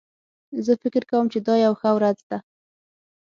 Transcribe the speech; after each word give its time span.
زه 0.65 0.73
فکر 0.81 1.03
کوم 1.11 1.25
چې 1.33 1.39
دا 1.47 1.55
یو 1.65 1.73
ښه 1.79 1.89
ورځ 1.97 2.17
ده 2.29 2.37